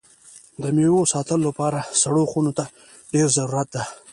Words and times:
د 0.61 0.63
میوو 0.75 1.09
ساتلو 1.13 1.43
لپاره 1.49 1.79
سړو 2.01 2.23
خونو 2.31 2.51
ته 2.57 2.63
ډېر 3.13 3.27
ضرورت 3.37 3.67
ده. 3.75 3.83